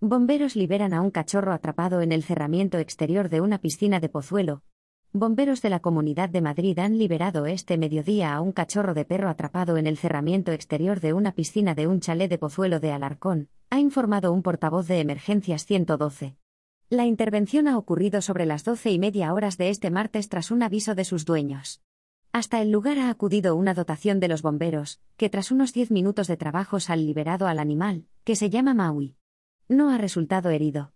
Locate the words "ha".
13.70-13.80, 17.66-17.76, 23.00-23.10, 29.90-29.98